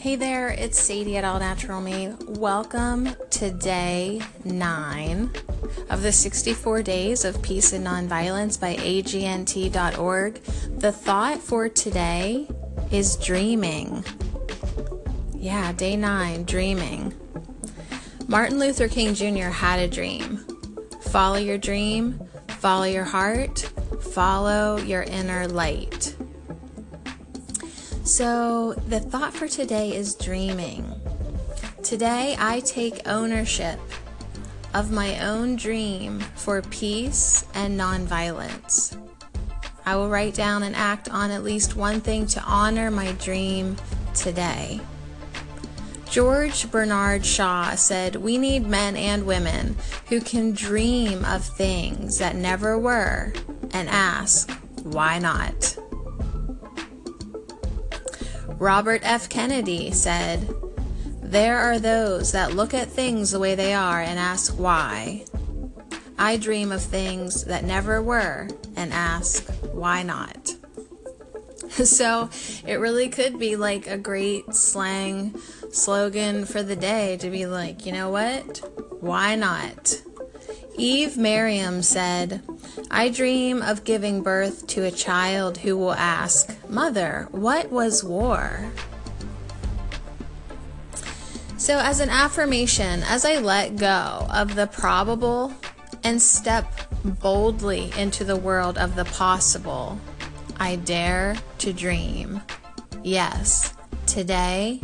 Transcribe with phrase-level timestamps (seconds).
[0.00, 2.14] Hey there, it's Sadie at All Natural Me.
[2.26, 5.30] Welcome to day nine
[5.90, 10.34] of the 64 Days of Peace and Nonviolence by AGNT.org.
[10.78, 12.48] The thought for today
[12.90, 14.02] is dreaming.
[15.34, 17.12] Yeah, day nine, dreaming.
[18.26, 19.50] Martin Luther King Jr.
[19.50, 20.38] had a dream.
[21.10, 23.58] Follow your dream, follow your heart,
[24.00, 26.09] follow your inner light.
[28.10, 31.00] So, the thought for today is dreaming.
[31.84, 33.78] Today, I take ownership
[34.74, 38.98] of my own dream for peace and nonviolence.
[39.86, 43.76] I will write down and act on at least one thing to honor my dream
[44.12, 44.80] today.
[46.06, 49.76] George Bernard Shaw said, We need men and women
[50.08, 53.32] who can dream of things that never were
[53.72, 54.50] and ask,
[54.82, 55.76] why not?
[58.60, 59.30] Robert F.
[59.30, 60.54] Kennedy said,
[61.22, 65.24] There are those that look at things the way they are and ask why.
[66.18, 70.54] I dream of things that never were and ask, why not?
[71.70, 72.28] so
[72.66, 75.40] it really could be like a great slang
[75.72, 78.58] slogan for the day to be like, you know what?
[79.00, 80.02] Why not?
[80.76, 82.42] Eve Merriam said,
[82.90, 88.70] I dream of giving birth to a child who will ask, Mother, what was war?
[91.56, 95.54] So, as an affirmation, as I let go of the probable
[96.02, 96.66] and step
[97.04, 100.00] boldly into the world of the possible,
[100.58, 102.42] I dare to dream.
[103.04, 103.72] Yes,
[104.06, 104.80] today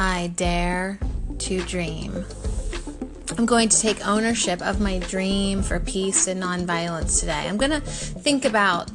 [0.00, 0.98] I dare
[1.38, 2.24] to dream.
[3.38, 7.46] I'm going to take ownership of my dream for peace and nonviolence today.
[7.48, 8.90] I'm going to think about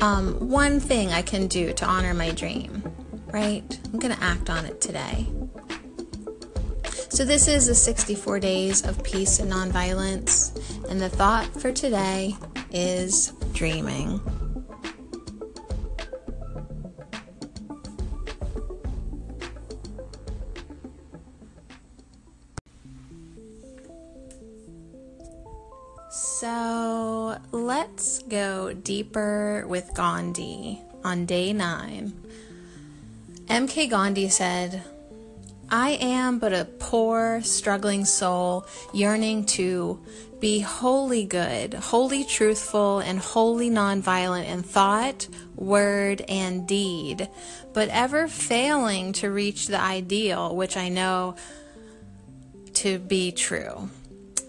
[0.00, 2.82] um, one thing I can do to honor my dream,
[3.26, 3.78] right?
[3.92, 5.28] I'm going to act on it today.
[7.08, 10.56] So, this is the 64 days of peace and nonviolence,
[10.90, 12.36] and the thought for today
[12.72, 14.20] is dreaming.
[26.18, 32.12] So let's go deeper with Gandhi on day nine.
[33.46, 34.82] MK Gandhi said,
[35.70, 40.00] I am but a poor, struggling soul yearning to
[40.40, 47.28] be wholly good, wholly truthful, and wholly nonviolent in thought, word, and deed,
[47.72, 51.36] but ever failing to reach the ideal which I know
[52.74, 53.88] to be true.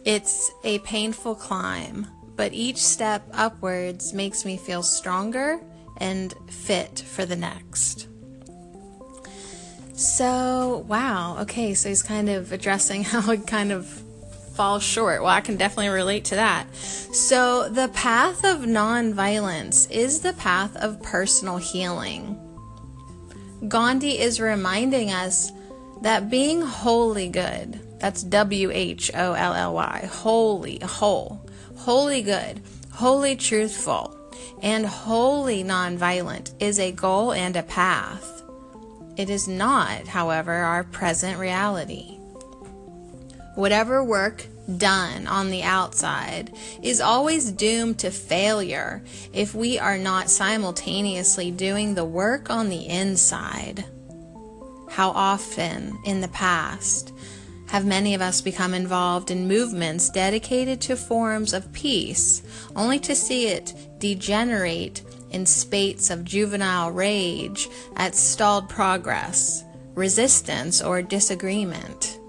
[0.05, 5.59] It's a painful climb, but each step upwards makes me feel stronger
[5.97, 8.07] and fit for the next.
[9.93, 11.39] So, wow.
[11.41, 13.85] Okay, so he's kind of addressing how it kind of
[14.55, 15.21] falls short.
[15.21, 16.73] Well, I can definitely relate to that.
[16.75, 22.37] So, the path of nonviolence is the path of personal healing.
[23.67, 25.51] Gandhi is reminding us
[26.01, 31.45] that being wholly good, that's W H O L L Y, holy, whole,
[31.75, 32.61] wholly good,
[32.91, 34.15] wholly truthful,
[34.61, 38.41] and wholly nonviolent is a goal and a path.
[39.17, 42.15] It is not, however, our present reality.
[43.55, 44.45] Whatever work
[44.77, 51.95] done on the outside is always doomed to failure if we are not simultaneously doing
[51.95, 53.83] the work on the inside.
[54.89, 57.11] How often in the past
[57.69, 62.41] have many of us become involved in movements dedicated to forms of peace,
[62.75, 69.63] only to see it degenerate in spates of juvenile rage at stalled progress,
[69.93, 72.19] resistance, or disagreement.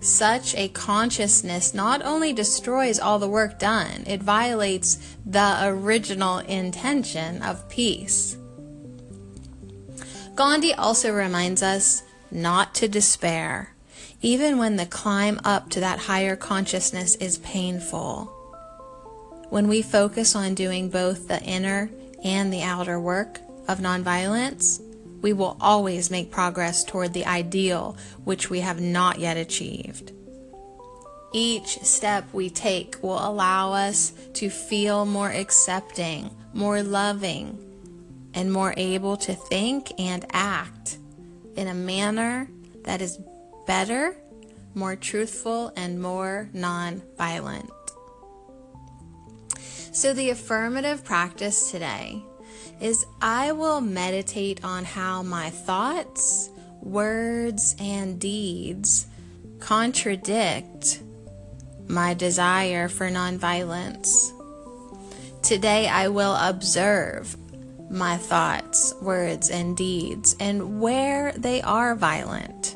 [0.00, 7.42] Such a consciousness not only destroys all the work done, it violates the original intention
[7.42, 8.36] of peace.
[10.34, 13.75] Gandhi also reminds us not to despair,
[14.26, 18.24] even when the climb up to that higher consciousness is painful.
[19.50, 21.88] When we focus on doing both the inner
[22.24, 23.38] and the outer work
[23.68, 24.82] of nonviolence,
[25.22, 30.10] we will always make progress toward the ideal which we have not yet achieved.
[31.32, 37.62] Each step we take will allow us to feel more accepting, more loving,
[38.34, 40.98] and more able to think and act
[41.54, 42.50] in a manner
[42.82, 43.20] that is
[43.66, 44.16] better,
[44.74, 47.70] more truthful, and more non-violent.
[49.92, 52.22] So, the affirmative practice today
[52.80, 56.50] is I will meditate on how my thoughts,
[56.82, 59.06] words and deeds
[59.58, 61.00] contradict
[61.88, 64.32] my desire for nonviolence.
[65.42, 67.36] Today I will observe
[67.90, 72.75] my thoughts, words, and deeds, and where they are violent,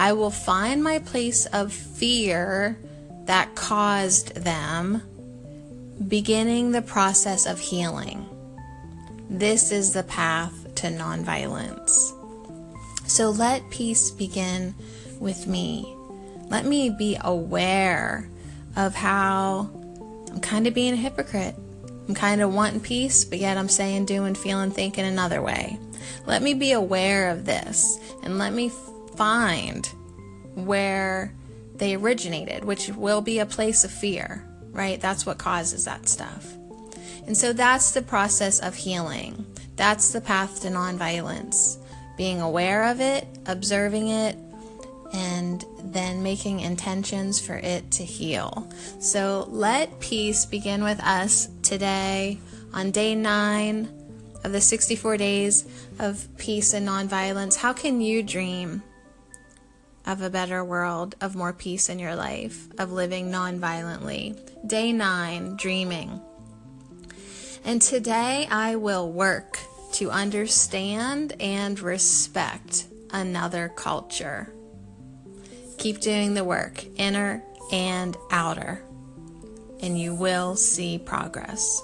[0.00, 2.78] I will find my place of fear
[3.26, 5.02] that caused them,
[6.08, 8.26] beginning the process of healing.
[9.28, 12.16] This is the path to nonviolence.
[13.06, 14.74] So let peace begin
[15.18, 15.94] with me.
[16.48, 18.26] Let me be aware
[18.76, 19.68] of how
[20.30, 21.56] I'm kind of being a hypocrite.
[22.08, 25.78] I'm kind of wanting peace, but yet I'm saying, doing, feeling, thinking another way.
[26.24, 28.70] Let me be aware of this and let me
[29.16, 29.86] find
[30.54, 31.34] where
[31.74, 35.00] they originated, which will be a place of fear, right?
[35.00, 36.54] That's what causes that stuff.
[37.26, 39.46] And so that's the process of healing.
[39.76, 41.78] That's the path to nonviolence.
[42.16, 44.36] Being aware of it, observing it,
[45.12, 48.68] and then making intentions for it to heal.
[49.00, 52.38] So let peace begin with us today
[52.72, 53.88] on day nine
[54.44, 55.66] of the 64 days
[55.98, 57.56] of peace and nonviolence.
[57.56, 58.82] How can you dream
[60.10, 64.36] of a better world, of more peace in your life, of living nonviolently?
[64.66, 66.20] Day nine, dreaming.
[67.64, 69.58] And today I will work
[69.92, 74.52] to understand and respect another culture.
[75.78, 77.42] Keep doing the work, inner
[77.72, 78.82] and outer,
[79.80, 81.82] and you will see progress.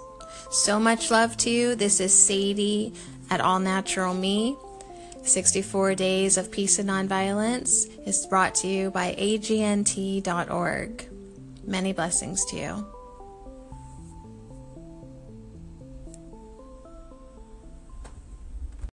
[0.51, 1.77] So much love to you.
[1.77, 2.93] This is Sadie
[3.31, 4.57] at All Natural Me.
[5.27, 11.09] 64 Days of Peace and Nonviolence is brought to you by agnt.org.
[11.67, 12.96] Many blessings to you.